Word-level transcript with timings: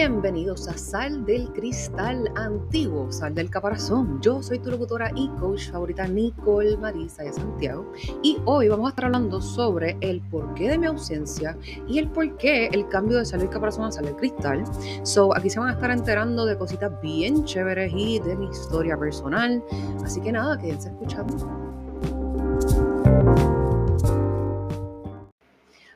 Bienvenidos 0.00 0.66
a 0.66 0.78
Sal 0.78 1.26
del 1.26 1.52
Cristal 1.52 2.32
Antiguo, 2.34 3.12
Sal 3.12 3.34
del 3.34 3.50
Caparazón. 3.50 4.18
Yo 4.22 4.42
soy 4.42 4.58
tu 4.58 4.70
locutora 4.70 5.12
y 5.14 5.28
coach 5.38 5.70
favorita 5.70 6.08
Nicole 6.08 6.78
Marisa 6.78 7.22
de 7.22 7.34
Santiago 7.34 7.92
y 8.22 8.38
hoy 8.46 8.68
vamos 8.68 8.86
a 8.86 8.88
estar 8.88 9.04
hablando 9.04 9.42
sobre 9.42 9.98
el 10.00 10.22
porqué 10.22 10.70
de 10.70 10.78
mi 10.78 10.86
ausencia 10.86 11.54
y 11.86 11.98
el 11.98 12.08
porqué 12.08 12.68
el 12.68 12.88
cambio 12.88 13.18
de 13.18 13.26
Sal 13.26 13.40
del 13.40 13.50
Caparazón 13.50 13.84
a 13.84 13.92
Sal 13.92 14.06
del 14.06 14.16
Cristal. 14.16 14.64
So, 15.02 15.36
aquí 15.36 15.50
se 15.50 15.60
van 15.60 15.68
a 15.68 15.72
estar 15.72 15.90
enterando 15.90 16.46
de 16.46 16.56
cositas 16.56 16.98
bien 17.02 17.44
chéveres 17.44 17.92
y 17.94 18.20
de 18.20 18.36
mi 18.36 18.46
historia 18.46 18.96
personal. 18.96 19.62
Así 20.02 20.22
que 20.22 20.32
nada, 20.32 20.56
quédense 20.56 20.88
escuchando. 20.88 21.36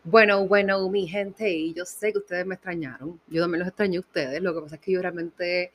Bueno, 0.05 0.47
bueno, 0.47 0.89
mi 0.91 1.07
gente, 1.09 1.51
y 1.51 1.73
yo 1.73 1.87
sé 1.87 2.13
que 2.13 2.19
ustedes 2.19 2.45
me 2.45 2.57
extrañaron. 2.57 3.21
Yo 3.27 3.41
también 3.41 3.61
los 3.61 3.69
extrañé 3.69 3.97
a 3.97 4.01
ustedes. 4.01 4.43
Lo 4.43 4.55
que 4.55 4.61
pasa 4.61 4.75
es 4.77 4.81
que 4.83 4.93
yo 4.93 5.01
realmente 5.01 5.73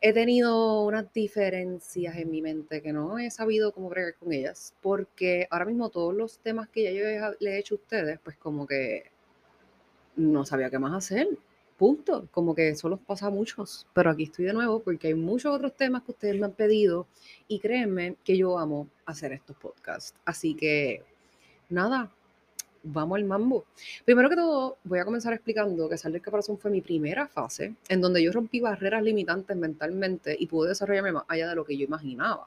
he 0.00 0.12
tenido 0.12 0.82
unas 0.84 1.12
diferencias 1.12 2.16
en 2.16 2.30
mi 2.30 2.42
mente 2.42 2.82
que 2.82 2.92
no 2.92 3.18
he 3.18 3.30
sabido 3.30 3.72
cómo 3.72 3.88
bregar 3.88 4.16
con 4.16 4.32
ellas, 4.32 4.74
porque 4.80 5.46
ahora 5.50 5.66
mismo 5.66 5.88
todos 5.90 6.14
los 6.14 6.38
temas 6.40 6.68
que 6.68 6.82
ya 6.84 6.90
yo 6.90 7.36
le 7.38 7.50
he 7.50 7.58
hecho 7.58 7.76
a 7.76 7.78
ustedes, 7.78 8.18
pues 8.24 8.36
como 8.36 8.66
que 8.66 9.04
no 10.16 10.44
sabía 10.44 10.70
qué 10.70 10.78
más 10.78 10.92
hacer. 10.94 11.28
Punto. 11.78 12.28
Como 12.32 12.54
que 12.54 12.70
eso 12.70 12.88
los 12.88 13.00
pasa 13.00 13.26
a 13.28 13.30
muchos. 13.30 13.86
Pero 13.94 14.10
aquí 14.10 14.24
estoy 14.24 14.46
de 14.46 14.52
nuevo 14.52 14.80
porque 14.82 15.08
hay 15.08 15.14
muchos 15.14 15.54
otros 15.54 15.76
temas 15.76 16.02
que 16.02 16.12
ustedes 16.12 16.38
me 16.38 16.46
han 16.46 16.52
pedido 16.52 17.06
y 17.48 17.60
créanme 17.60 18.16
que 18.24 18.36
yo 18.36 18.58
amo 18.58 18.88
hacer 19.06 19.32
estos 19.32 19.56
podcasts. 19.56 20.14
Así 20.24 20.54
que, 20.54 21.04
nada, 21.68 22.10
vamos 22.82 23.16
al 23.16 23.24
mambo. 23.24 23.64
Primero 24.04 24.28
que 24.28 24.36
todo, 24.36 24.78
voy 24.84 24.98
a 24.98 25.04
comenzar 25.04 25.32
explicando 25.32 25.88
que 25.88 25.98
Salir 25.98 26.14
del 26.14 26.22
Caparazón 26.22 26.58
fue 26.58 26.70
mi 26.70 26.80
primera 26.80 27.26
fase 27.28 27.74
en 27.88 28.00
donde 28.00 28.22
yo 28.22 28.32
rompí 28.32 28.60
barreras 28.60 29.02
limitantes 29.02 29.56
mentalmente 29.56 30.36
y 30.38 30.46
pude 30.46 30.70
desarrollarme 30.70 31.12
más 31.12 31.24
allá 31.28 31.48
de 31.48 31.54
lo 31.54 31.64
que 31.64 31.76
yo 31.76 31.84
imaginaba. 31.84 32.46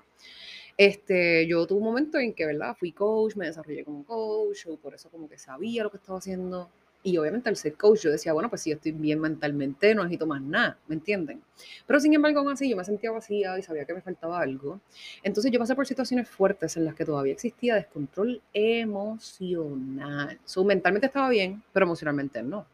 Este, 0.76 1.46
yo 1.48 1.68
tuve 1.68 1.80
un 1.80 1.86
momento 1.86 2.18
en 2.18 2.34
que, 2.34 2.46
¿verdad? 2.46 2.76
Fui 2.78 2.92
coach, 2.92 3.36
me 3.36 3.46
desarrollé 3.46 3.84
como 3.84 4.04
coach, 4.06 4.66
por 4.82 4.96
eso 4.96 5.10
como 5.10 5.30
que 5.30 5.38
sabía 5.38 5.84
lo 5.84 5.92
que 5.92 5.98
estaba 5.98 6.18
haciendo. 6.18 6.70
Y 7.06 7.18
obviamente 7.18 7.50
al 7.50 7.58
ser 7.58 7.74
coach 7.74 8.04
yo 8.04 8.12
decía, 8.12 8.32
bueno, 8.32 8.50
pues 8.50 8.62
si 8.62 8.70
yo 8.70 8.78
estoy 8.78 8.94
bien 8.94 9.20
mentalmente, 9.20 9.94
no 9.94 10.04
necesito 10.04 10.26
más 10.26 10.42
nada, 10.42 10.78
¿me 10.88 10.96
entienden? 10.96 11.42
Pero 11.86 12.00
sin 12.00 12.14
embargo, 12.14 12.40
aún 12.40 12.52
así 12.52 12.70
yo 12.70 12.78
me 12.78 12.86
sentía 12.86 13.12
vacía 13.12 13.60
y 13.60 13.62
sabía 13.62 13.84
que 13.84 13.94
me 13.94 14.02
faltaba 14.02 14.40
algo. 14.40 14.80
Entonces 15.22 15.52
yo 15.52 15.60
pasé 15.60 15.76
por 15.76 15.86
situaciones 15.86 16.30
fuertes 16.30 16.78
en 16.78 16.86
las 16.86 16.96
que 16.96 17.04
todavía 17.04 17.34
existía 17.34 17.76
descontrol 17.76 18.42
emocional. 18.54 20.40
So, 20.46 20.64
mentalmente 20.64 21.08
estaba 21.08 21.28
bien, 21.30 21.62
pero 21.74 21.86
emocionalmente 21.86 22.42
no. 22.42 22.66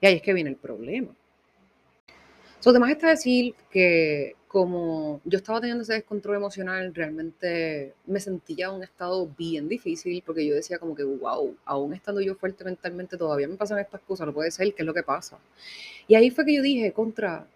Y 0.00 0.06
ahí 0.06 0.16
es 0.16 0.22
que 0.22 0.32
viene 0.32 0.50
el 0.50 0.56
problema. 0.56 1.14
So, 2.58 2.70
además 2.70 2.90
está 2.90 3.10
decir 3.10 3.54
que 3.70 4.34
como 4.52 5.22
yo 5.24 5.38
estaba 5.38 5.62
teniendo 5.62 5.82
ese 5.82 5.94
descontrol 5.94 6.36
emocional, 6.36 6.94
realmente 6.94 7.94
me 8.04 8.20
sentía 8.20 8.66
en 8.66 8.72
un 8.74 8.82
estado 8.82 9.26
bien 9.26 9.66
difícil 9.66 10.22
porque 10.26 10.46
yo 10.46 10.54
decía 10.54 10.78
como 10.78 10.94
que, 10.94 11.04
wow, 11.04 11.56
aún 11.64 11.94
estando 11.94 12.20
yo 12.20 12.34
fuerte 12.34 12.62
mentalmente, 12.62 13.16
todavía 13.16 13.48
me 13.48 13.56
pasan 13.56 13.78
estas 13.78 14.02
cosas, 14.02 14.26
no 14.26 14.34
puede 14.34 14.50
ser, 14.50 14.74
¿qué 14.74 14.82
es 14.82 14.86
lo 14.86 14.92
que 14.92 15.02
pasa? 15.02 15.38
Y 16.06 16.16
ahí 16.16 16.30
fue 16.30 16.44
que 16.44 16.54
yo 16.54 16.60
dije, 16.60 16.92
contra, 16.92 17.46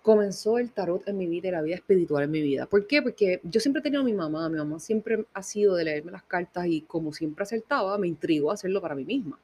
comenzó 0.00 0.56
el 0.58 0.70
tarot 0.70 1.06
en 1.06 1.18
mi 1.18 1.26
vida 1.26 1.48
y 1.48 1.50
la 1.50 1.60
vida 1.60 1.74
espiritual 1.74 2.24
en 2.24 2.30
mi 2.30 2.40
vida. 2.40 2.64
¿Por 2.64 2.86
qué? 2.86 3.02
Porque 3.02 3.40
yo 3.42 3.60
siempre 3.60 3.80
he 3.80 3.82
tenido 3.82 4.00
a 4.00 4.06
mi 4.06 4.14
mamá, 4.14 4.48
mi 4.48 4.56
mamá 4.56 4.80
siempre 4.80 5.26
ha 5.34 5.42
sido 5.42 5.74
de 5.74 5.84
leerme 5.84 6.12
las 6.12 6.22
cartas 6.22 6.66
y 6.66 6.80
como 6.80 7.12
siempre 7.12 7.42
acertaba, 7.42 7.98
me 7.98 8.08
intrigó 8.08 8.50
hacerlo 8.50 8.80
para 8.80 8.94
mí 8.94 9.04
misma. 9.04 9.38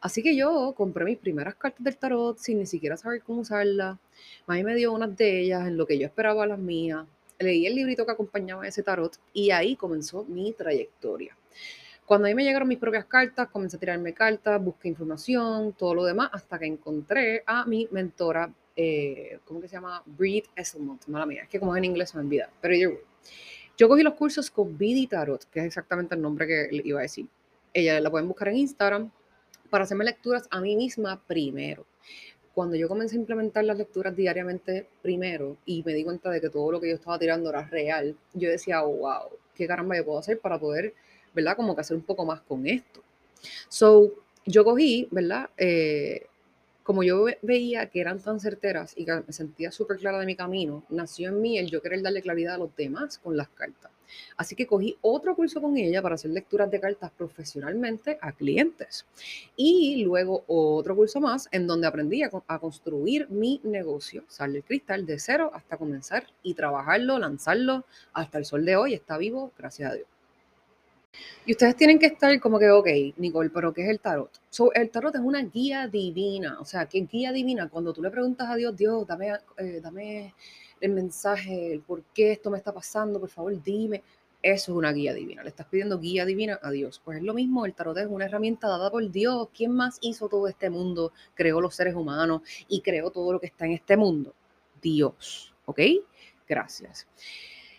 Así 0.00 0.22
que 0.22 0.36
yo 0.36 0.74
compré 0.76 1.04
mis 1.04 1.18
primeras 1.18 1.54
cartas 1.54 1.82
del 1.82 1.96
tarot 1.96 2.38
sin 2.38 2.58
ni 2.58 2.66
siquiera 2.66 2.96
saber 2.96 3.22
cómo 3.22 3.40
usarlas. 3.40 3.98
Mami 4.46 4.64
me 4.64 4.74
dio 4.74 4.92
unas 4.92 5.16
de 5.16 5.40
ellas 5.40 5.66
en 5.66 5.76
lo 5.76 5.86
que 5.86 5.98
yo 5.98 6.06
esperaba 6.06 6.46
las 6.46 6.58
mías. 6.58 7.06
Leí 7.38 7.66
el 7.66 7.74
librito 7.74 8.06
que 8.06 8.12
acompañaba 8.12 8.66
ese 8.66 8.82
tarot 8.82 9.18
y 9.32 9.50
ahí 9.50 9.76
comenzó 9.76 10.24
mi 10.24 10.52
trayectoria. 10.52 11.36
Cuando 12.06 12.28
a 12.28 12.28
mí 12.28 12.36
me 12.36 12.44
llegaron 12.44 12.68
mis 12.68 12.78
propias 12.78 13.04
cartas, 13.06 13.48
comencé 13.48 13.76
a 13.76 13.80
tirarme 13.80 14.14
cartas, 14.14 14.62
busqué 14.62 14.86
información, 14.86 15.72
todo 15.72 15.92
lo 15.92 16.04
demás, 16.04 16.30
hasta 16.32 16.56
que 16.56 16.66
encontré 16.66 17.42
a 17.44 17.66
mi 17.66 17.88
mentora, 17.90 18.48
eh, 18.76 19.40
¿cómo 19.44 19.60
que 19.60 19.66
se 19.66 19.74
llama? 19.74 20.04
Breed 20.06 20.44
Esselmont, 20.54 21.04
mala 21.08 21.26
mía, 21.26 21.42
es 21.42 21.48
que 21.48 21.58
como 21.58 21.74
es 21.74 21.78
en 21.78 21.86
inglés 21.86 22.10
se 22.10 22.18
me 22.18 22.22
olvida, 22.22 22.48
pero 22.60 22.76
yo, 22.76 22.90
yo 23.76 23.88
cogí 23.88 24.04
los 24.04 24.14
cursos 24.14 24.52
con 24.52 24.78
Bidi 24.78 25.08
Tarot, 25.08 25.46
que 25.50 25.58
es 25.58 25.66
exactamente 25.66 26.14
el 26.14 26.22
nombre 26.22 26.46
que 26.46 26.68
iba 26.84 27.00
a 27.00 27.02
decir. 27.02 27.26
Ella 27.74 28.00
la 28.00 28.08
pueden 28.08 28.28
buscar 28.28 28.48
en 28.48 28.58
Instagram, 28.58 29.10
para 29.70 29.84
hacerme 29.84 30.04
lecturas 30.04 30.46
a 30.50 30.60
mí 30.60 30.76
misma 30.76 31.22
primero. 31.26 31.86
Cuando 32.54 32.76
yo 32.76 32.88
comencé 32.88 33.16
a 33.16 33.20
implementar 33.20 33.64
las 33.64 33.76
lecturas 33.76 34.16
diariamente 34.16 34.88
primero 35.02 35.58
y 35.66 35.82
me 35.82 35.92
di 35.92 36.04
cuenta 36.04 36.30
de 36.30 36.40
que 36.40 36.48
todo 36.48 36.72
lo 36.72 36.80
que 36.80 36.88
yo 36.88 36.94
estaba 36.94 37.18
tirando 37.18 37.50
era 37.50 37.64
real, 37.66 38.16
yo 38.32 38.48
decía, 38.48 38.80
wow, 38.80 39.28
¿qué 39.54 39.66
caramba 39.66 39.96
yo 39.96 40.04
puedo 40.04 40.18
hacer 40.18 40.40
para 40.40 40.58
poder, 40.58 40.94
¿verdad? 41.34 41.56
Como 41.56 41.74
que 41.74 41.82
hacer 41.82 41.96
un 41.96 42.02
poco 42.02 42.24
más 42.24 42.40
con 42.40 42.66
esto. 42.66 43.02
So, 43.68 44.12
yo 44.46 44.64
cogí, 44.64 45.06
¿verdad? 45.10 45.50
Eh, 45.58 46.26
como 46.86 47.02
yo 47.02 47.26
veía 47.42 47.90
que 47.90 48.00
eran 48.00 48.20
tan 48.20 48.38
certeras 48.38 48.92
y 48.96 49.04
que 49.04 49.12
me 49.26 49.32
sentía 49.32 49.72
súper 49.72 49.98
clara 49.98 50.20
de 50.20 50.26
mi 50.26 50.36
camino, 50.36 50.84
nació 50.88 51.30
en 51.30 51.40
mí 51.40 51.58
el 51.58 51.68
yo 51.68 51.82
querer 51.82 52.00
darle 52.00 52.22
claridad 52.22 52.54
a 52.54 52.58
los 52.58 52.76
demás 52.76 53.18
con 53.18 53.36
las 53.36 53.48
cartas. 53.48 53.90
Así 54.36 54.54
que 54.54 54.68
cogí 54.68 54.96
otro 55.00 55.34
curso 55.34 55.60
con 55.60 55.76
ella 55.76 56.00
para 56.00 56.14
hacer 56.14 56.30
lecturas 56.30 56.70
de 56.70 56.78
cartas 56.78 57.10
profesionalmente 57.10 58.18
a 58.22 58.30
clientes. 58.30 59.04
Y 59.56 60.04
luego 60.04 60.44
otro 60.46 60.94
curso 60.94 61.20
más 61.20 61.48
en 61.50 61.66
donde 61.66 61.88
aprendí 61.88 62.22
a, 62.22 62.30
construir 62.60 63.28
mi 63.30 63.60
negocio, 63.64 64.22
sale 64.28 64.58
el 64.58 64.64
cristal 64.64 65.06
de 65.06 65.18
cero 65.18 65.50
hasta 65.54 65.76
comenzar 65.76 66.28
y 66.44 66.54
trabajarlo, 66.54 67.18
lanzarlo 67.18 67.84
hasta 68.12 68.38
el 68.38 68.44
sol 68.44 68.64
de 68.64 68.76
hoy. 68.76 68.94
Está 68.94 69.18
vivo, 69.18 69.50
gracias 69.58 69.90
a 69.90 69.94
Dios. 69.96 70.15
Y 71.44 71.52
ustedes 71.52 71.76
tienen 71.76 71.98
que 71.98 72.06
estar 72.06 72.38
como 72.40 72.58
que, 72.58 72.70
ok, 72.70 72.88
Nicole, 73.18 73.50
pero 73.50 73.72
¿qué 73.72 73.82
es 73.82 73.88
el 73.88 74.00
tarot? 74.00 74.30
el 74.74 74.90
tarot 74.90 75.14
es 75.14 75.20
una 75.20 75.42
guía 75.42 75.86
divina. 75.86 76.58
O 76.60 76.64
sea, 76.64 76.86
¿qué 76.86 77.00
guía 77.00 77.32
divina? 77.32 77.68
Cuando 77.68 77.92
tú 77.92 78.02
le 78.02 78.10
preguntas 78.10 78.48
a 78.48 78.56
Dios, 78.56 78.76
Dios, 78.76 79.06
dame, 79.06 79.32
eh, 79.58 79.80
dame 79.82 80.34
el 80.80 80.92
mensaje, 80.92 81.72
el 81.72 81.80
por 81.80 82.02
qué 82.14 82.32
esto 82.32 82.50
me 82.50 82.58
está 82.58 82.72
pasando, 82.72 83.20
por 83.20 83.28
favor, 83.28 83.62
dime. 83.62 84.02
Eso 84.42 84.72
es 84.72 84.78
una 84.78 84.92
guía 84.92 85.14
divina. 85.14 85.42
Le 85.42 85.48
estás 85.48 85.66
pidiendo 85.66 85.98
guía 85.98 86.24
divina 86.24 86.58
a 86.62 86.70
Dios. 86.70 87.00
Pues 87.04 87.18
es 87.18 87.24
lo 87.24 87.34
mismo, 87.34 87.64
el 87.66 87.74
tarot 87.74 87.96
es 87.98 88.06
una 88.06 88.26
herramienta 88.26 88.68
dada 88.68 88.90
por 88.90 89.08
Dios. 89.10 89.48
¿Quién 89.56 89.72
más 89.72 89.98
hizo 90.00 90.28
todo 90.28 90.46
este 90.48 90.70
mundo? 90.70 91.12
Creó 91.34 91.60
los 91.60 91.74
seres 91.74 91.94
humanos 91.94 92.42
y 92.68 92.80
creó 92.80 93.10
todo 93.10 93.32
lo 93.32 93.40
que 93.40 93.46
está 93.46 93.66
en 93.66 93.72
este 93.72 93.96
mundo. 93.96 94.34
Dios. 94.80 95.54
¿Ok? 95.64 95.80
Gracias. 96.48 97.06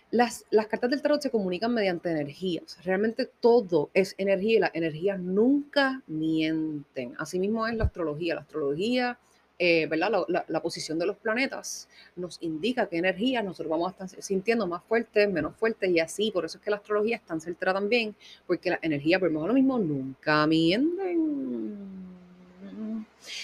Las, 0.10 0.46
las, 0.52 0.68
cartas 0.68 0.90
del 0.90 1.02
tarot 1.02 1.22
se 1.22 1.30
comunican 1.30 1.74
mediante 1.74 2.10
energías. 2.10 2.78
Realmente 2.84 3.30
todo 3.40 3.90
es 3.94 4.16
energía 4.18 4.58
y 4.58 4.60
las 4.60 4.76
energías 4.76 5.20
nunca 5.20 6.02
mienten. 6.08 7.14
Asimismo 7.18 7.68
es 7.68 7.76
la 7.76 7.86
astrología. 7.86 8.36
La 8.36 8.42
astrología 8.42 9.20
eh, 9.60 9.88
¿verdad? 9.88 10.12
La, 10.28 10.62
posición 10.62 11.00
de 11.00 11.08
los 11.08 11.18
planetas 11.18 11.90
nos 12.16 12.38
indica 12.42 12.86
qué 12.86 12.98
energía 12.98 13.42
nosotros 13.42 13.72
vamos 13.72 13.88
a 13.88 14.06
estar 14.06 14.22
sintiendo 14.22 14.68
más 14.68 14.84
fuertes, 14.84 15.32
menos 15.32 15.56
fuertes 15.56 15.90
y 15.90 16.00
así. 16.00 16.30
Por 16.30 16.46
eso 16.46 16.60
es 16.60 16.64
que 16.64 16.70
la 16.70 16.78
astrología 16.78 17.16
es 17.16 17.24
tan 17.24 17.42
certera 17.42 17.74
también, 17.74 18.16
porque 18.46 18.70
la 18.70 18.80
energía, 18.84 19.20
por 19.20 19.32
lo 19.32 19.54
mismo, 19.54 19.80
nunca 19.80 20.46
mienten. 20.46 21.76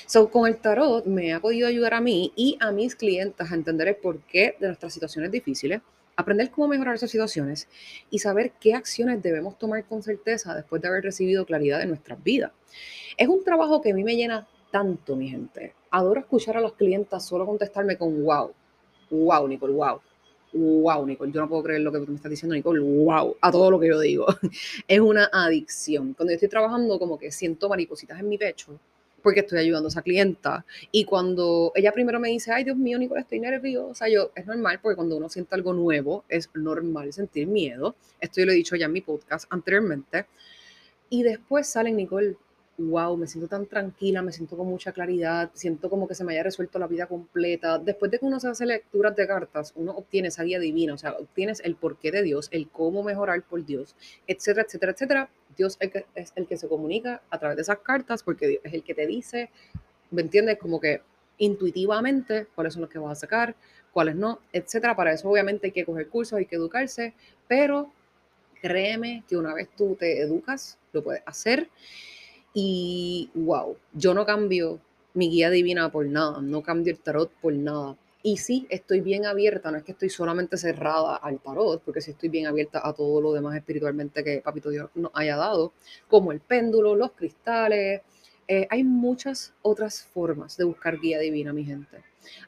So, 0.05 0.29
con 0.29 0.47
el 0.47 0.57
tarot 0.57 1.05
me 1.05 1.33
ha 1.33 1.39
podido 1.39 1.67
ayudar 1.67 1.95
a 1.95 2.01
mí 2.01 2.31
y 2.35 2.57
a 2.59 2.71
mis 2.71 2.95
clientes 2.95 3.51
a 3.51 3.55
entender 3.55 3.87
el 3.87 3.95
porqué 3.95 4.55
de 4.59 4.67
nuestras 4.67 4.93
situaciones 4.93 5.31
difíciles, 5.31 5.81
aprender 6.15 6.51
cómo 6.51 6.67
mejorar 6.67 6.95
esas 6.95 7.11
situaciones 7.11 7.67
y 8.09 8.19
saber 8.19 8.53
qué 8.59 8.73
acciones 8.73 9.21
debemos 9.21 9.57
tomar 9.57 9.83
con 9.85 10.03
certeza 10.03 10.55
después 10.55 10.81
de 10.81 10.87
haber 10.87 11.03
recibido 11.03 11.45
claridad 11.45 11.81
en 11.81 11.89
nuestras 11.89 12.23
vidas. 12.23 12.51
Es 13.17 13.27
un 13.27 13.43
trabajo 13.43 13.81
que 13.81 13.91
a 13.91 13.95
mí 13.95 14.03
me 14.03 14.15
llena 14.15 14.47
tanto, 14.71 15.15
mi 15.15 15.29
gente. 15.29 15.73
Adoro 15.91 16.19
escuchar 16.21 16.57
a 16.57 16.61
las 16.61 16.73
clientas 16.73 17.25
solo 17.25 17.45
contestarme 17.45 17.97
con 17.97 18.23
wow. 18.23 18.51
Wow, 19.11 19.47
Nicole, 19.47 19.73
wow. 19.73 20.01
Wow, 20.53 21.05
Nicole, 21.05 21.31
yo 21.31 21.41
no 21.41 21.49
puedo 21.49 21.63
creer 21.63 21.81
lo 21.81 21.91
que 21.91 21.99
me 21.99 22.15
estás 22.15 22.29
diciendo, 22.29 22.55
Nicole. 22.55 22.79
Wow, 22.79 23.37
a 23.41 23.51
todo 23.51 23.71
lo 23.71 23.79
que 23.79 23.87
yo 23.87 23.99
digo. 23.99 24.25
es 24.87 24.99
una 24.99 25.29
adicción. 25.31 26.13
Cuando 26.13 26.31
yo 26.31 26.35
estoy 26.35 26.49
trabajando, 26.49 26.99
como 26.99 27.17
que 27.17 27.31
siento 27.31 27.69
maripositas 27.69 28.19
en 28.19 28.29
mi 28.29 28.37
pecho 28.37 28.79
porque 29.23 29.39
estoy 29.39 29.59
ayudando 29.59 29.87
a 29.87 29.89
esa 29.89 30.01
clienta. 30.01 30.65
Y 30.91 31.05
cuando 31.05 31.71
ella 31.73 31.91
primero 31.91 32.19
me 32.19 32.29
dice, 32.29 32.51
ay 32.51 32.65
Dios 32.65 32.77
mío, 32.77 32.99
Nicole, 32.99 33.21
estoy 33.21 33.39
nerviosa, 33.39 34.07
yo, 34.09 34.31
es 34.35 34.45
normal 34.45 34.79
porque 34.81 34.95
cuando 34.95 35.17
uno 35.17 35.29
siente 35.29 35.55
algo 35.55 35.73
nuevo, 35.73 36.25
es 36.29 36.49
normal 36.53 37.11
sentir 37.13 37.47
miedo. 37.47 37.95
Esto 38.19 38.41
yo 38.41 38.45
lo 38.45 38.51
he 38.51 38.55
dicho 38.55 38.75
ya 38.75 38.85
en 38.85 38.93
mi 38.93 39.01
podcast 39.01 39.45
anteriormente. 39.49 40.25
Y 41.09 41.23
después 41.23 41.67
salen, 41.67 41.95
Nicole, 41.95 42.35
wow, 42.77 43.15
me 43.15 43.27
siento 43.27 43.47
tan 43.47 43.67
tranquila, 43.67 44.21
me 44.21 44.31
siento 44.31 44.57
con 44.57 44.67
mucha 44.67 44.91
claridad, 44.91 45.51
siento 45.53 45.89
como 45.89 46.07
que 46.07 46.15
se 46.15 46.23
me 46.23 46.33
haya 46.33 46.43
resuelto 46.43 46.79
la 46.79 46.87
vida 46.87 47.05
completa. 47.05 47.77
Después 47.77 48.11
de 48.11 48.19
que 48.19 48.25
uno 48.25 48.39
se 48.39 48.47
hace 48.47 48.65
lecturas 48.65 49.15
de 49.15 49.27
cartas, 49.27 49.73
uno 49.75 49.91
obtiene 49.91 50.29
esa 50.29 50.43
guía 50.43 50.59
divina, 50.59 50.93
o 50.95 50.97
sea, 50.97 51.13
obtienes 51.13 51.61
el 51.63 51.75
porqué 51.75 52.11
de 52.11 52.23
Dios, 52.23 52.49
el 52.51 52.67
cómo 52.69 53.03
mejorar 53.03 53.43
por 53.43 53.63
Dios, 53.63 53.95
etcétera, 54.27 54.65
etcétera, 54.65 54.91
etcétera. 54.93 55.29
Dios 55.55 55.77
es 55.79 56.33
el 56.35 56.47
que 56.47 56.57
se 56.57 56.67
comunica 56.67 57.21
a 57.29 57.37
través 57.37 57.57
de 57.57 57.61
esas 57.61 57.77
cartas 57.79 58.23
porque 58.23 58.47
Dios 58.47 58.61
es 58.63 58.73
el 58.73 58.83
que 58.83 58.95
te 58.95 59.05
dice, 59.05 59.51
¿me 60.09 60.23
entiendes? 60.23 60.57
Como 60.57 60.79
que 60.79 61.01
intuitivamente 61.37 62.47
cuáles 62.55 62.73
son 62.73 62.81
los 62.81 62.89
que 62.89 62.97
vas 62.97 63.11
a 63.17 63.21
sacar, 63.21 63.55
cuáles 63.91 64.15
no, 64.15 64.39
etcétera. 64.51 64.95
Para 64.95 65.13
eso 65.13 65.29
obviamente 65.29 65.67
hay 65.67 65.71
que 65.71 65.85
coger 65.85 66.07
cursos, 66.09 66.39
hay 66.39 66.47
que 66.47 66.55
educarse, 66.55 67.13
pero 67.47 67.91
créeme 68.61 69.23
que 69.27 69.37
una 69.37 69.53
vez 69.53 69.69
tú 69.77 69.95
te 69.95 70.21
educas, 70.21 70.79
lo 70.91 71.03
puedes 71.03 71.21
hacer. 71.25 71.69
Y 72.53 73.29
wow, 73.33 73.77
yo 73.93 74.13
no 74.13 74.25
cambio 74.25 74.79
mi 75.13 75.29
guía 75.29 75.49
divina 75.49 75.91
por 75.91 76.05
nada, 76.05 76.41
no 76.41 76.61
cambio 76.61 76.93
el 76.93 76.99
tarot 76.99 77.31
por 77.41 77.53
nada. 77.53 77.97
Y 78.25 78.37
sí, 78.37 78.65
estoy 78.69 79.01
bien 79.01 79.25
abierta, 79.25 79.69
no 79.69 79.77
es 79.77 79.83
que 79.83 79.91
estoy 79.91 80.09
solamente 80.09 80.55
cerrada 80.55 81.17
al 81.17 81.39
tarot, 81.41 81.81
porque 81.83 81.99
sí 81.99 82.11
estoy 82.11 82.29
bien 82.29 82.47
abierta 82.47 82.79
a 82.81 82.93
todo 82.93 83.19
lo 83.19 83.33
demás 83.33 83.55
espiritualmente 83.55 84.23
que 84.23 84.39
Papito 84.39 84.69
Dios 84.69 84.89
nos 84.95 85.11
haya 85.13 85.35
dado, 85.35 85.73
como 86.07 86.31
el 86.31 86.39
péndulo, 86.39 86.95
los 86.95 87.11
cristales. 87.11 88.01
Eh, 88.47 88.67
hay 88.69 88.83
muchas 88.83 89.53
otras 89.61 90.03
formas 90.03 90.55
de 90.55 90.63
buscar 90.63 90.99
guía 90.99 91.19
divina, 91.19 91.51
mi 91.51 91.65
gente. 91.65 91.97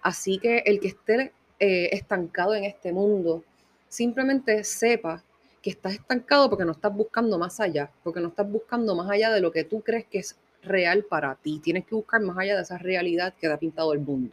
Así 0.01 0.37
que 0.39 0.59
el 0.59 0.79
que 0.79 0.87
esté 0.89 1.33
eh, 1.59 1.89
estancado 1.91 2.55
en 2.55 2.63
este 2.63 2.93
mundo, 2.93 3.43
simplemente 3.89 4.63
sepa 4.63 5.23
que 5.65 5.71
estás 5.71 5.95
estancado 5.95 6.47
porque 6.47 6.63
no 6.63 6.73
estás 6.73 6.93
buscando 6.93 7.39
más 7.39 7.59
allá, 7.59 7.89
porque 8.03 8.19
no 8.19 8.27
estás 8.27 8.47
buscando 8.47 8.93
más 8.93 9.09
allá 9.09 9.31
de 9.31 9.41
lo 9.41 9.51
que 9.51 9.63
tú 9.63 9.81
crees 9.81 10.05
que 10.05 10.19
es 10.19 10.35
real 10.61 11.05
para 11.05 11.33
ti. 11.33 11.57
Tienes 11.57 11.87
que 11.87 11.95
buscar 11.95 12.21
más 12.21 12.37
allá 12.37 12.55
de 12.55 12.61
esa 12.61 12.77
realidad 12.77 13.33
que 13.33 13.47
te 13.47 13.53
ha 13.53 13.57
pintado 13.57 13.91
el 13.91 13.99
mundo. 13.99 14.31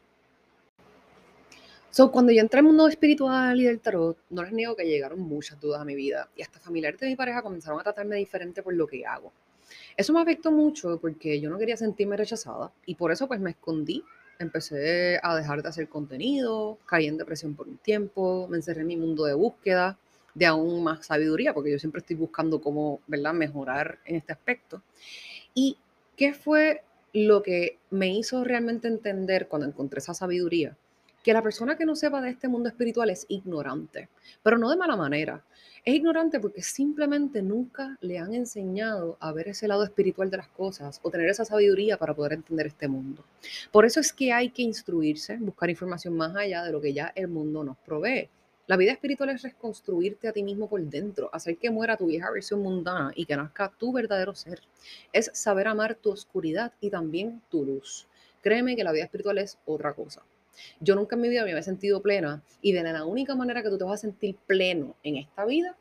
So, 1.89 2.13
cuando 2.13 2.33
yo 2.33 2.43
entré 2.43 2.59
al 2.59 2.67
mundo 2.67 2.87
espiritual 2.87 3.59
y 3.59 3.65
del 3.65 3.81
tarot, 3.81 4.19
no 4.29 4.43
les 4.43 4.53
niego 4.53 4.77
que 4.77 4.85
llegaron 4.85 5.21
muchas 5.21 5.59
dudas 5.59 5.81
a 5.81 5.87
mi 5.87 5.95
vida 5.95 6.29
y 6.37 6.43
hasta 6.43 6.61
familiares 6.61 7.01
de 7.01 7.07
mi 7.07 7.17
pareja 7.17 7.41
comenzaron 7.41 7.81
a 7.81 7.83
tratarme 7.83 8.17
diferente 8.17 8.63
por 8.63 8.75
lo 8.75 8.87
que 8.87 9.07
hago. 9.07 9.33
Eso 9.97 10.13
me 10.13 10.21
afectó 10.21 10.53
mucho 10.53 10.99
porque 11.01 11.41
yo 11.41 11.49
no 11.49 11.57
quería 11.57 11.79
sentirme 11.79 12.19
rechazada 12.19 12.71
y 12.85 12.95
por 12.95 13.11
eso 13.11 13.27
pues 13.27 13.41
me 13.41 13.53
escondí. 13.53 14.05
Empecé 14.39 15.19
a 15.23 15.35
dejar 15.35 15.63
de 15.63 15.71
hacer 15.71 15.89
contenido, 15.89 16.77
caí 16.85 17.07
en 17.07 17.17
depresión 17.17 17.55
por 17.55 17.69
un 17.69 17.79
tiempo, 17.79 18.49
me 18.51 18.59
encerré 18.59 18.83
en 18.83 18.89
mi 18.89 18.99
mundo 18.99 19.25
de 19.25 19.33
búsqueda 19.33 19.99
de 20.35 20.47
aún 20.47 20.83
más 20.83 21.07
sabiduría 21.07 21.55
porque 21.55 21.71
yo 21.71 21.79
siempre 21.79 22.01
estoy 22.01 22.17
buscando 22.17 22.61
cómo, 22.61 23.01
¿verdad?, 23.07 23.35
mejorar 23.35 23.99
en 24.05 24.17
este 24.17 24.33
aspecto. 24.33 24.83
¿Y 25.55 25.77
qué 26.17 26.35
fue 26.35 26.83
lo 27.13 27.43
que 27.43 27.79
me 27.91 28.09
hizo 28.17 28.43
realmente 28.45 28.89
entender 28.89 29.49
cuando 29.49 29.69
encontré 29.69 29.99
esa 29.99 30.15
sabiduría? 30.15 30.77
que 31.23 31.33
la 31.33 31.43
persona 31.43 31.77
que 31.77 31.87
no 31.87 31.95
sepa 31.95 32.21
de 32.21 32.31
este 32.31 32.49
mundo 32.49 32.69
espiritual 32.69 33.11
es 33.11 33.27
ignorante, 33.29 34.09
pero 34.43 34.59
no 34.59 34.69
de 34.71 34.77
mala 34.77 34.97
manera. 34.97 35.45
Es 35.85 35.95
ignorante 35.95 36.39
porque 36.39 36.63
simplemente 36.63 37.43
nunca 37.43 37.97
le 38.01 38.19
han 38.19 38.35
enseñado 38.35 39.17
a 39.21 39.33
ver 39.33 39.49
ese 39.49 39.67
lado 39.67 39.83
espiritual 39.85 40.31
de 40.31 40.37
las 40.37 40.49
cosas 40.49 41.01
o 41.03 41.11
tener 41.11 41.29
esa 41.29 41.45
sabiduría 41.45 41.97
para 41.97 42.15
poder 42.15 42.35
entender 42.35 42.69
este 42.69 42.89
mundo. 42.89 43.25
Por 43.73 43.85
eso 43.85 43.99
es 43.99 44.13
que 44.13 44.33
hay 44.33 44.51
que 44.51 44.63
instruirse, 44.63 45.37
buscar 45.39 45.71
información 45.71 46.17
más 46.17 46.37
allá 46.37 46.65
de 46.65 46.73
lo 46.73 46.81
que 46.81 46.93
ya 46.93 47.13
el 47.15 47.29
mundo 47.29 47.65
nos 47.65 47.79
provee. 47.79 48.29
La 48.69 48.77
vida 48.77 48.93
espiritual 48.93 49.31
es 49.31 49.43
reconstruirte 49.43 50.29
a 50.29 50.33
ti 50.33 50.45
mismo 50.45 50.69
por 50.69 50.81
dentro, 50.81 51.29
hacer 51.33 51.57
que 51.57 51.71
muera 51.71 51.97
tu 51.97 52.07
vieja 52.07 52.31
versión 52.31 52.63
mundana 52.63 53.11
y 53.17 53.27
que 53.27 53.37
nazca 53.37 53.73
tu 53.77 53.93
verdadero 53.93 54.37
ser. 54.37 54.61
Es 55.13 55.31
saber 55.35 55.67
amar 55.67 55.97
tu 55.97 56.11
oscuridad 56.11 56.73
y 56.81 56.89
también 56.89 57.43
tu 57.51 57.65
luz. 57.65 58.07
Créeme 58.41 58.77
que 58.77 58.85
la 58.85 58.93
vida 58.93 59.05
espiritual 59.05 59.39
es 59.39 59.59
otra 59.67 59.95
cosa. 59.95 60.23
Yo 60.79 60.95
nunca 60.95 61.17
en 61.17 61.23
mi 61.23 61.29
vida 61.29 61.45
me 61.45 61.51
había 61.51 61.63
sentido 61.65 62.03
plena 62.03 62.41
y 62.61 62.73
de 62.73 62.85
la 62.85 63.05
única 63.05 63.35
manera 63.35 63.65
que 63.65 63.69
tú 63.69 63.79
te 63.79 63.85
vas 63.85 63.95
a 63.95 64.03
sentir 64.03 64.37
pleno 64.47 64.95
en 65.03 65.17
esta 65.17 65.45
vida 65.45 65.77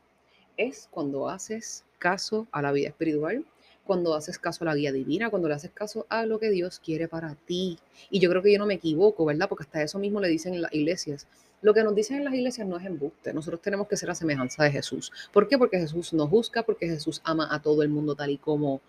es 0.56 0.88
cuando 0.90 1.28
haces 1.28 1.84
caso 1.98 2.48
a 2.50 2.62
la 2.62 2.72
vida 2.72 2.88
espiritual, 2.88 3.44
cuando 3.84 4.14
haces 4.14 4.40
caso 4.40 4.64
a 4.64 4.66
la 4.66 4.74
guía 4.74 4.90
divina, 4.90 5.30
cuando 5.30 5.48
le 5.48 5.54
haces 5.54 5.70
caso 5.70 6.06
a 6.08 6.26
lo 6.26 6.40
que 6.40 6.50
Dios 6.50 6.80
quiere 6.80 7.06
para 7.06 7.36
ti. 7.36 7.78
Y 8.10 8.18
yo 8.18 8.28
creo 8.28 8.42
que 8.42 8.52
yo 8.52 8.58
no 8.58 8.66
me 8.66 8.74
equivoco, 8.74 9.24
¿verdad? 9.24 9.48
Porque 9.48 9.64
hasta 9.64 9.82
eso 9.82 10.00
mismo 10.00 10.20
le 10.20 10.28
dicen 10.28 10.54
en 10.54 10.62
las 10.62 10.72
iglesias. 10.72 11.28
Lo 11.62 11.72
que 11.72 11.82
nos 11.82 11.94
dicen 11.94 12.18
en 12.18 12.24
las 12.24 12.34
iglesias 12.34 12.66
no 12.66 12.76
es 12.76 12.84
embuste. 12.84 13.32
Nosotros 13.32 13.62
tenemos 13.62 13.88
que 13.88 13.96
ser 13.96 14.08
la 14.08 14.14
semejanza 14.14 14.64
de 14.64 14.72
Jesús. 14.72 15.10
¿Por 15.32 15.48
qué? 15.48 15.56
Porque 15.56 15.78
Jesús 15.78 16.12
nos 16.12 16.28
busca, 16.28 16.64
porque 16.64 16.86
Jesús 16.86 17.22
ama 17.24 17.48
a 17.50 17.62
todo 17.62 17.82
el 17.82 17.88
mundo 17.88 18.14
tal 18.14 18.30
y 18.30 18.38
como 18.38 18.82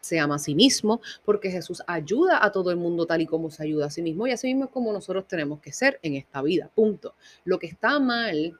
se 0.00 0.18
ama 0.18 0.34
a 0.34 0.38
sí 0.38 0.54
mismo, 0.54 1.00
porque 1.24 1.50
Jesús 1.50 1.82
ayuda 1.86 2.44
a 2.44 2.52
todo 2.52 2.70
el 2.70 2.76
mundo 2.76 3.06
tal 3.06 3.22
y 3.22 3.26
como 3.26 3.50
se 3.50 3.62
ayuda 3.62 3.86
a 3.86 3.90
sí 3.90 4.02
mismo, 4.02 4.26
y 4.26 4.32
así 4.32 4.48
mismo 4.48 4.64
es 4.64 4.70
como 4.70 4.92
nosotros 4.92 5.26
tenemos 5.26 5.60
que 5.60 5.72
ser 5.72 5.98
en 6.02 6.14
esta 6.14 6.42
vida, 6.42 6.70
punto. 6.74 7.14
Lo 7.44 7.58
que 7.58 7.66
está 7.66 7.98
mal, 8.00 8.58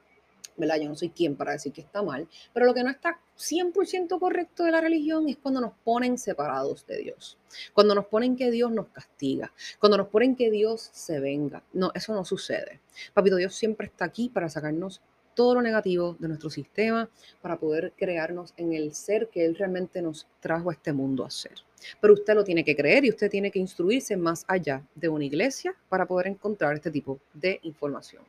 ¿verdad? 0.57 0.77
Yo 0.81 0.89
no 0.89 0.95
soy 0.95 1.09
quien 1.09 1.35
para 1.35 1.53
decir 1.53 1.73
que 1.73 1.81
está 1.81 2.01
mal, 2.01 2.27
pero 2.53 2.65
lo 2.65 2.73
que 2.73 2.83
no 2.83 2.89
está 2.89 3.19
100% 3.37 4.19
correcto 4.19 4.63
de 4.63 4.71
la 4.71 4.81
religión 4.81 5.27
es 5.27 5.37
cuando 5.37 5.61
nos 5.61 5.73
ponen 5.83 6.17
separados 6.17 6.85
de 6.87 6.97
Dios, 6.97 7.37
cuando 7.73 7.95
nos 7.95 8.05
ponen 8.05 8.35
que 8.35 8.51
Dios 8.51 8.71
nos 8.71 8.87
castiga, 8.87 9.51
cuando 9.79 9.97
nos 9.97 10.07
ponen 10.07 10.35
que 10.35 10.49
Dios 10.51 10.89
se 10.93 11.19
venga. 11.19 11.63
No, 11.73 11.91
eso 11.93 12.13
no 12.13 12.23
sucede. 12.25 12.79
Papito 13.13 13.35
Dios 13.35 13.55
siempre 13.55 13.87
está 13.87 14.05
aquí 14.05 14.29
para 14.29 14.49
sacarnos 14.49 15.01
todo 15.35 15.55
lo 15.55 15.61
negativo 15.61 16.15
de 16.17 16.29
nuestro 16.29 16.49
sistema 16.49 17.09
para 17.41 17.59
poder 17.59 17.93
crearnos 17.97 18.53
en 18.57 18.73
el 18.73 18.95
ser 18.95 19.27
que 19.27 19.45
Él 19.45 19.55
realmente 19.55 20.01
nos 20.01 20.27
trajo 20.39 20.69
a 20.69 20.73
este 20.73 20.93
mundo 20.93 21.25
a 21.25 21.29
ser. 21.29 21.55
Pero 22.01 22.13
usted 22.13 22.33
lo 22.33 22.43
tiene 22.43 22.63
que 22.63 22.75
creer 22.75 23.05
y 23.05 23.09
usted 23.09 23.29
tiene 23.29 23.51
que 23.51 23.59
instruirse 23.59 24.17
más 24.17 24.45
allá 24.47 24.81
de 24.95 25.09
una 25.09 25.25
iglesia 25.25 25.75
para 25.89 26.05
poder 26.05 26.27
encontrar 26.27 26.73
este 26.73 26.89
tipo 26.89 27.19
de 27.33 27.59
información. 27.63 28.23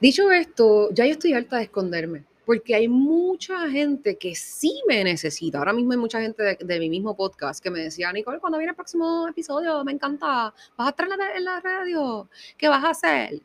Dicho 0.00 0.30
esto, 0.30 0.90
ya 0.92 1.06
yo 1.06 1.12
estoy 1.12 1.32
harta 1.32 1.56
de 1.56 1.64
esconderme 1.64 2.24
porque 2.44 2.74
hay 2.74 2.88
mucha 2.88 3.70
gente 3.70 4.16
que 4.16 4.34
sí 4.34 4.82
me 4.88 5.04
necesita. 5.04 5.58
Ahora 5.58 5.72
mismo 5.72 5.92
hay 5.92 5.98
mucha 5.98 6.20
gente 6.20 6.58
de, 6.58 6.80
mi 6.80 6.90
mismo 6.90 7.16
podcast 7.16 7.62
que 7.62 7.70
me 7.70 7.78
decía, 7.78 8.12
Nicole, 8.12 8.40
cuando 8.40 8.58
viene 8.58 8.70
el 8.70 8.76
próximo 8.76 9.28
episodio, 9.28 9.84
me 9.84 9.92
encanta, 9.92 10.52
vas 10.76 10.86
a 10.88 10.90
estar 10.90 11.08
en 11.36 11.44
la 11.44 11.60
radio, 11.60 12.28
¿qué 12.58 12.68
vas 12.68 12.82
a 12.82 12.90
hacer? 12.90 13.40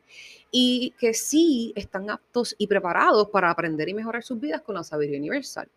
y 0.57 0.91
que 0.91 1.13
sí 1.13 1.73
están 1.75 2.09
aptos 2.09 2.55
y 2.57 2.67
preparados 2.67 3.29
para 3.29 3.49
aprender 3.49 3.89
y 3.89 3.93
mejorar 3.93 4.23
sus 4.23 4.39
vidas 4.39 4.61
con 4.61 4.75
la 4.75 4.85
sabiduría 4.85 5.19
universal. 5.19 5.67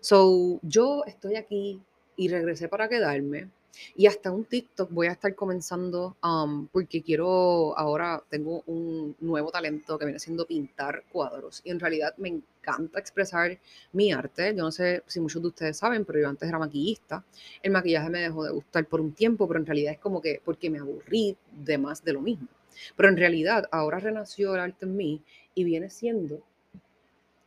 So, 0.00 0.60
yo 0.62 1.04
estoy 1.06 1.36
aquí 1.36 1.80
y 2.16 2.28
regresé 2.28 2.68
para 2.68 2.86
quedarme. 2.86 3.48
Y 3.94 4.06
hasta 4.06 4.30
un 4.30 4.44
TikTok 4.44 4.90
voy 4.90 5.08
a 5.08 5.12
estar 5.12 5.34
comenzando 5.34 6.16
um, 6.22 6.66
porque 6.68 7.02
quiero, 7.02 7.76
ahora 7.78 8.22
tengo 8.28 8.62
un 8.66 9.16
nuevo 9.20 9.50
talento 9.50 9.98
que 9.98 10.04
viene 10.04 10.18
siendo 10.18 10.46
pintar 10.46 11.04
cuadros. 11.10 11.60
Y 11.64 11.70
en 11.70 11.80
realidad 11.80 12.14
me 12.16 12.28
encanta 12.28 12.98
expresar 12.98 13.58
mi 13.92 14.12
arte. 14.12 14.54
Yo 14.54 14.64
no 14.64 14.72
sé 14.72 15.02
si 15.06 15.20
muchos 15.20 15.42
de 15.42 15.48
ustedes 15.48 15.76
saben, 15.78 16.04
pero 16.04 16.20
yo 16.20 16.28
antes 16.28 16.48
era 16.48 16.58
maquillista. 16.58 17.24
El 17.62 17.72
maquillaje 17.72 18.10
me 18.10 18.20
dejó 18.20 18.44
de 18.44 18.52
gustar 18.52 18.86
por 18.86 19.00
un 19.00 19.12
tiempo, 19.12 19.46
pero 19.46 19.60
en 19.60 19.66
realidad 19.66 19.92
es 19.92 19.98
como 19.98 20.20
que 20.20 20.40
porque 20.44 20.70
me 20.70 20.78
aburrí 20.78 21.36
de 21.52 21.78
más 21.78 22.04
de 22.04 22.12
lo 22.12 22.20
mismo. 22.20 22.48
Pero 22.96 23.08
en 23.08 23.16
realidad 23.16 23.68
ahora 23.72 23.98
renació 23.98 24.54
el 24.54 24.60
arte 24.60 24.86
en 24.86 24.96
mí 24.96 25.22
y 25.54 25.64
viene 25.64 25.90
siendo 25.90 26.42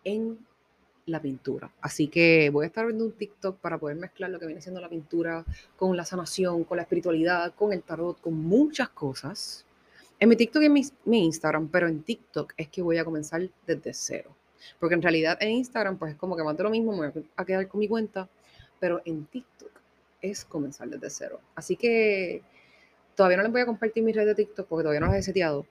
en 0.03 0.37
la 1.05 1.21
pintura. 1.21 1.71
Así 1.81 2.07
que 2.07 2.49
voy 2.49 2.63
a 2.63 2.67
estar 2.67 2.85
viendo 2.85 3.05
un 3.05 3.11
TikTok 3.11 3.57
para 3.59 3.77
poder 3.77 3.97
mezclar 3.97 4.29
lo 4.29 4.39
que 4.39 4.45
viene 4.45 4.61
siendo 4.61 4.79
la 4.79 4.89
pintura 4.89 5.45
con 5.75 5.95
la 5.97 6.05
sanación, 6.05 6.63
con 6.63 6.77
la 6.77 6.83
espiritualidad, 6.83 7.53
con 7.55 7.73
el 7.73 7.83
tarot, 7.83 8.19
con 8.21 8.35
muchas 8.35 8.89
cosas. 8.89 9.65
En 10.19 10.29
mi 10.29 10.35
TikTok 10.35 10.63
y 10.63 10.65
en 10.67 10.73
mi, 10.73 11.25
Instagram, 11.25 11.67
pero 11.67 11.87
en 11.87 12.03
TikTok 12.03 12.53
es 12.55 12.69
que 12.69 12.81
voy 12.81 12.97
a 12.97 13.05
comenzar 13.05 13.41
desde 13.67 13.93
cero. 13.93 14.35
Porque 14.79 14.95
en 14.95 15.01
realidad 15.01 15.37
en 15.41 15.51
Instagram 15.51 15.97
pues 15.97 16.13
es 16.13 16.17
como 16.17 16.37
que 16.37 16.43
de 16.43 16.63
lo 16.63 16.69
mismo, 16.69 16.91
me 16.95 17.09
voy 17.09 17.25
a 17.35 17.45
quedar 17.45 17.67
con 17.67 17.79
mi 17.79 17.87
cuenta, 17.87 18.29
pero 18.79 19.01
en 19.03 19.25
TikTok 19.25 19.71
es 20.21 20.45
comenzar 20.45 20.87
desde 20.89 21.09
cero. 21.09 21.41
Así 21.55 21.75
que 21.75 22.43
Todavía 23.15 23.37
no 23.37 23.43
les 23.43 23.51
voy 23.51 23.61
a 23.61 23.65
compartir 23.65 24.03
mis 24.03 24.15
redes 24.15 24.35
de 24.35 24.43
TikTok 24.43 24.67
porque 24.67 24.83
todavía 24.83 24.99
no 24.99 25.07
las 25.07 25.17
he 25.17 25.23
seteado. 25.23 25.65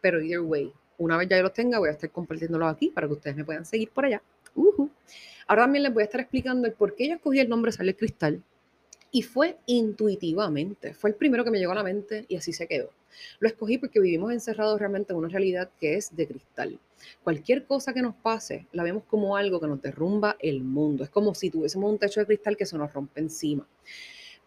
Pero 0.00 0.20
either 0.20 0.40
way, 0.40 0.72
una 0.98 1.16
vez 1.16 1.28
ya 1.28 1.36
yo 1.36 1.42
los 1.42 1.52
tenga, 1.52 1.78
voy 1.78 1.88
a 1.88 1.92
estar 1.92 2.10
compartiéndolos 2.10 2.70
aquí 2.70 2.90
para 2.90 3.06
que 3.06 3.14
ustedes 3.14 3.36
me 3.36 3.44
puedan 3.44 3.64
seguir 3.64 3.90
por 3.90 4.04
allá. 4.04 4.22
Ahora 5.46 5.62
también 5.62 5.84
les 5.84 5.94
voy 5.94 6.02
a 6.02 6.04
estar 6.04 6.20
explicando 6.20 6.66
el 6.66 6.74
por 6.74 6.94
qué 6.94 7.08
yo 7.08 7.14
escogí 7.14 7.40
el 7.40 7.48
nombre 7.48 7.72
Sale 7.72 7.96
Cristal. 7.96 8.42
Y 9.10 9.22
fue 9.22 9.56
intuitivamente, 9.64 10.92
fue 10.92 11.08
el 11.08 11.16
primero 11.16 11.42
que 11.42 11.50
me 11.50 11.58
llegó 11.58 11.72
a 11.72 11.76
la 11.76 11.82
mente 11.82 12.26
y 12.28 12.36
así 12.36 12.52
se 12.52 12.66
quedó. 12.66 12.90
Lo 13.38 13.48
escogí 13.48 13.78
porque 13.78 14.00
vivimos 14.00 14.32
encerrados 14.32 14.78
realmente 14.78 15.14
en 15.14 15.18
una 15.18 15.28
realidad 15.28 15.70
que 15.80 15.94
es 15.94 16.14
de 16.14 16.26
cristal. 16.26 16.78
Cualquier 17.24 17.64
cosa 17.64 17.94
que 17.94 18.02
nos 18.02 18.14
pase, 18.14 18.66
la 18.72 18.82
vemos 18.82 19.04
como 19.04 19.36
algo 19.36 19.60
que 19.60 19.66
nos 19.66 19.80
derrumba 19.80 20.36
el 20.40 20.62
mundo. 20.62 21.04
Es 21.04 21.10
como 21.10 21.34
si 21.34 21.48
tuviésemos 21.48 21.90
un 21.90 21.98
techo 21.98 22.20
de 22.20 22.26
cristal 22.26 22.58
que 22.58 22.66
se 22.66 22.76
nos 22.76 22.92
rompe 22.92 23.20
encima. 23.20 23.66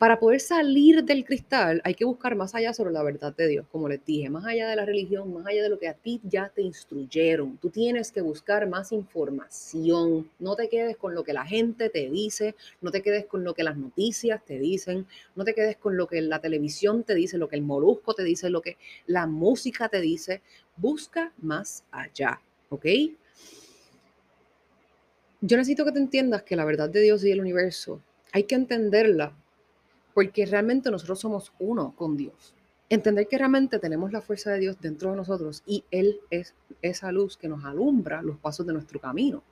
Para 0.01 0.19
poder 0.19 0.39
salir 0.39 1.03
del 1.03 1.23
cristal 1.23 1.79
hay 1.83 1.93
que 1.93 2.05
buscar 2.05 2.35
más 2.35 2.55
allá 2.55 2.73
sobre 2.73 2.91
la 2.91 3.03
verdad 3.03 3.35
de 3.35 3.47
Dios, 3.47 3.67
como 3.71 3.87
les 3.87 4.03
dije, 4.03 4.31
más 4.31 4.43
allá 4.47 4.67
de 4.67 4.75
la 4.75 4.83
religión, 4.83 5.31
más 5.31 5.45
allá 5.45 5.61
de 5.61 5.69
lo 5.69 5.77
que 5.77 5.87
a 5.87 5.93
ti 5.93 6.19
ya 6.23 6.49
te 6.49 6.63
instruyeron. 6.63 7.57
Tú 7.57 7.69
tienes 7.69 8.11
que 8.11 8.21
buscar 8.21 8.67
más 8.67 8.91
información. 8.91 10.27
No 10.39 10.55
te 10.55 10.69
quedes 10.69 10.97
con 10.97 11.13
lo 11.13 11.23
que 11.23 11.33
la 11.33 11.45
gente 11.45 11.89
te 11.89 12.09
dice, 12.09 12.55
no 12.81 12.89
te 12.89 13.03
quedes 13.03 13.27
con 13.27 13.43
lo 13.43 13.53
que 13.53 13.61
las 13.61 13.77
noticias 13.77 14.43
te 14.43 14.57
dicen, 14.57 15.05
no 15.35 15.45
te 15.45 15.53
quedes 15.53 15.77
con 15.77 15.95
lo 15.95 16.07
que 16.07 16.19
la 16.19 16.39
televisión 16.39 17.03
te 17.03 17.13
dice, 17.13 17.37
lo 17.37 17.47
que 17.47 17.57
el 17.57 17.61
molusco 17.61 18.15
te 18.15 18.23
dice, 18.23 18.49
lo 18.49 18.63
que 18.63 18.77
la 19.05 19.27
música 19.27 19.87
te 19.87 20.01
dice. 20.01 20.41
Busca 20.77 21.31
más 21.37 21.83
allá, 21.91 22.41
¿ok? 22.69 22.87
Yo 25.41 25.57
necesito 25.57 25.85
que 25.85 25.91
te 25.91 25.99
entiendas 25.99 26.41
que 26.41 26.55
la 26.55 26.65
verdad 26.65 26.89
de 26.89 27.01
Dios 27.01 27.23
y 27.23 27.29
el 27.29 27.39
universo 27.39 28.01
hay 28.31 28.45
que 28.45 28.55
entenderla 28.55 29.35
porque 30.13 30.45
realmente 30.45 30.91
nosotros 30.91 31.19
somos 31.19 31.53
uno 31.59 31.93
con 31.95 32.17
Dios. 32.17 32.55
entender 32.89 33.27
que 33.29 33.37
realmente 33.37 33.79
tenemos 33.79 34.11
la 34.11 34.21
fuerza 34.21 34.51
de 34.51 34.59
Dios 34.59 34.77
dentro 34.81 35.11
de 35.11 35.15
nosotros 35.15 35.63
y 35.65 35.85
Él 35.91 36.19
es 36.29 36.53
esa 36.81 37.09
luz 37.13 37.37
que 37.37 37.47
nos 37.47 37.63
alumbra 37.63 38.21
los 38.21 38.37
pasos 38.37 38.67
de 38.67 38.73
nuestro 38.73 38.99
camino. 38.99 39.43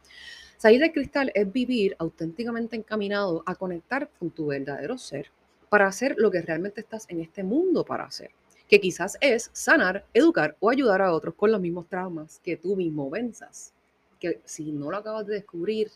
Salir 0.57 0.81
del 0.81 0.91
cristal 0.91 1.31
es 1.33 1.49
vivir 1.49 1.95
auténticamente 1.99 2.75
encaminado 2.75 3.43
a 3.45 3.55
conectar 3.55 4.09
con 4.19 4.29
tu 4.29 4.47
verdadero 4.47 4.97
ser 4.97 5.31
para 5.69 5.87
hacer 5.87 6.15
lo 6.17 6.29
que 6.31 6.41
realmente 6.41 6.81
estás 6.81 7.05
en 7.07 7.21
este 7.21 7.43
mundo 7.43 7.85
para 7.85 8.03
hacer, 8.03 8.31
que 8.67 8.81
quizás 8.81 9.17
es 9.21 9.51
sanar, 9.53 10.05
educar 10.13 10.57
o 10.59 10.69
ayudar 10.69 11.01
a 11.01 11.13
otros 11.13 11.35
con 11.35 11.53
los 11.53 11.61
mismos 11.61 11.87
traumas 11.87 12.41
que 12.43 12.57
tú 12.57 12.75
mismo 12.75 13.09
venzas. 13.09 13.71
Que 14.19 14.41
si 14.43 14.73
no 14.73 14.91
lo 14.91 14.97
acabas 14.97 15.25
de 15.27 15.35
descubrir, 15.35 15.91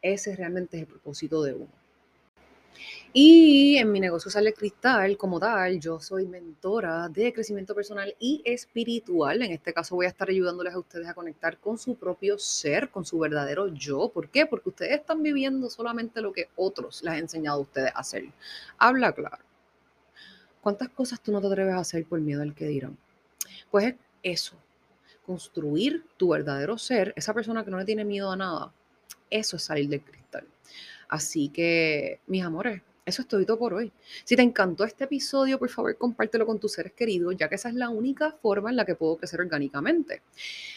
ese 0.00 0.34
realmente 0.34 0.78
es 0.78 0.84
el 0.84 0.88
propósito 0.88 1.42
de 1.42 1.52
uno. 1.52 1.77
Y 3.12 3.76
en 3.78 3.90
mi 3.90 4.00
negocio 4.00 4.30
Sale 4.30 4.52
Cristal, 4.52 5.16
como 5.16 5.40
tal, 5.40 5.80
yo 5.80 5.98
soy 6.00 6.26
mentora 6.26 7.08
de 7.08 7.32
crecimiento 7.32 7.74
personal 7.74 8.14
y 8.18 8.42
espiritual. 8.44 9.42
En 9.42 9.52
este 9.52 9.72
caso 9.72 9.96
voy 9.96 10.06
a 10.06 10.10
estar 10.10 10.28
ayudándoles 10.28 10.74
a 10.74 10.78
ustedes 10.78 11.08
a 11.08 11.14
conectar 11.14 11.58
con 11.58 11.78
su 11.78 11.96
propio 11.96 12.38
ser, 12.38 12.90
con 12.90 13.04
su 13.04 13.18
verdadero 13.18 13.68
yo. 13.68 14.10
¿Por 14.10 14.28
qué? 14.28 14.46
Porque 14.46 14.68
ustedes 14.68 15.00
están 15.00 15.22
viviendo 15.22 15.70
solamente 15.70 16.20
lo 16.20 16.32
que 16.32 16.48
otros 16.56 17.02
les 17.02 17.12
han 17.12 17.18
enseñado 17.20 17.58
a 17.58 17.62
ustedes 17.62 17.92
a 17.94 18.00
hacer. 18.00 18.24
Habla 18.76 19.12
claro. 19.12 19.44
¿Cuántas 20.60 20.88
cosas 20.90 21.20
tú 21.20 21.32
no 21.32 21.40
te 21.40 21.46
atreves 21.46 21.74
a 21.74 21.78
hacer 21.78 22.04
por 22.04 22.20
miedo 22.20 22.42
al 22.42 22.54
que 22.54 22.66
dirán? 22.66 22.98
Pues 23.70 23.86
es 23.86 23.94
eso, 24.22 24.56
construir 25.24 26.04
tu 26.16 26.30
verdadero 26.30 26.76
ser, 26.78 27.12
esa 27.16 27.32
persona 27.32 27.64
que 27.64 27.70
no 27.70 27.78
le 27.78 27.84
tiene 27.84 28.04
miedo 28.04 28.30
a 28.30 28.36
nada, 28.36 28.72
eso 29.30 29.56
es 29.56 29.62
salir 29.62 29.88
del 29.88 30.02
cristal. 30.02 30.46
Así 31.08 31.48
que, 31.48 32.20
mis 32.26 32.42
amores, 32.42 32.82
eso 33.08 33.22
es 33.22 33.28
todo 33.28 33.58
por 33.58 33.72
hoy. 33.72 33.90
Si 34.24 34.36
te 34.36 34.42
encantó 34.42 34.84
este 34.84 35.04
episodio, 35.04 35.58
por 35.58 35.70
favor, 35.70 35.96
compártelo 35.96 36.44
con 36.44 36.58
tus 36.58 36.72
seres 36.72 36.92
queridos, 36.92 37.34
ya 37.38 37.48
que 37.48 37.54
esa 37.54 37.70
es 37.70 37.74
la 37.74 37.88
única 37.88 38.32
forma 38.32 38.68
en 38.68 38.76
la 38.76 38.84
que 38.84 38.96
puedo 38.96 39.16
crecer 39.16 39.40
orgánicamente. 39.40 40.20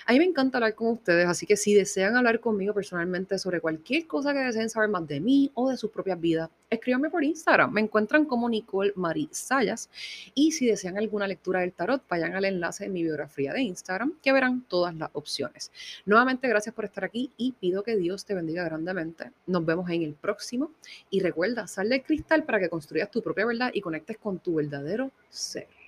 A 0.05 0.13
mí 0.13 0.19
me 0.19 0.23
encanta 0.23 0.57
hablar 0.57 0.73
con 0.73 0.93
ustedes, 0.93 1.27
así 1.27 1.45
que 1.45 1.57
si 1.57 1.73
desean 1.73 2.15
hablar 2.15 2.39
conmigo 2.39 2.73
personalmente 2.73 3.38
sobre 3.38 3.59
cualquier 3.59 4.07
cosa 4.07 4.31
que 4.31 4.39
deseen 4.39 4.69
saber 4.69 4.88
más 4.88 5.05
de 5.07 5.19
mí 5.19 5.51
o 5.55 5.69
de 5.69 5.75
sus 5.75 5.91
propias 5.91 6.21
vidas, 6.21 6.50
escríbanme 6.72 7.10
por 7.10 7.24
Instagram. 7.24 7.72
Me 7.72 7.82
encuentran 7.82 8.25
como 8.25 8.50
Nicole 8.50 8.94
Marie 8.96 9.28
Sayas. 9.32 9.90
Y 10.34 10.51
si 10.54 10.66
desean 10.66 10.98
alguna 10.98 11.28
lectura 11.28 11.60
del 11.60 11.74
tarot, 11.74 12.01
vayan 12.10 12.34
al 12.34 12.46
enlace 12.46 12.86
en 12.86 12.94
mi 12.94 13.04
biografía 13.04 13.54
de 13.54 13.62
Instagram, 13.62 14.13
que 14.24 14.32
verán 14.32 14.62
todas 14.68 14.96
las 14.96 15.10
opciones. 15.13 15.72
Nuevamente, 16.06 16.48
gracias 16.48 16.74
por 16.74 16.86
estar 16.86 17.04
aquí 17.04 17.30
y 17.38 17.51
pido 17.51 17.84
que 17.84 17.98
Dios 17.98 18.25
te 18.25 18.34
bendiga 18.34 18.63
grandemente. 18.63 19.32
Nos 19.46 19.66
vemos 19.66 19.90
en 19.90 20.01
el 20.01 20.13
próximo. 20.13 20.72
Y 21.10 21.20
recuerda, 21.20 21.68
sal 21.68 21.90
del 21.90 22.04
cristal 22.04 22.46
para 22.46 22.60
que 22.60 22.70
construyas 22.70 23.12
tu 23.12 23.22
propia 23.22 23.46
verdad 23.46 23.72
y 23.74 23.82
conectes 23.82 24.18
con 24.18 24.40
tu 24.40 24.56
verdadero 24.56 25.12
ser. 25.30 25.80